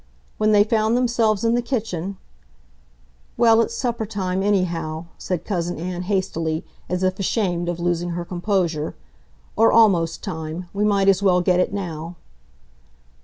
When 0.39 0.51
they 0.51 0.63
found 0.63 0.97
themselves 0.97 1.43
in 1.43 1.53
the 1.53 1.61
kitchen—"Well, 1.61 3.61
it's 3.61 3.75
suppertime, 3.75 4.41
anyhow," 4.41 5.05
said 5.19 5.45
Cousin 5.45 5.77
Ann 5.77 6.01
hastily, 6.01 6.65
as 6.89 7.03
if 7.03 7.19
ashamed 7.19 7.69
of 7.69 7.79
losing 7.79 8.09
her 8.17 8.25
composure, 8.25 8.95
"or 9.55 9.71
almost 9.71 10.23
time. 10.23 10.65
We 10.73 10.83
might 10.85 11.07
as 11.07 11.21
well 11.21 11.41
get 11.41 11.59
it 11.59 11.71
now." 11.71 12.15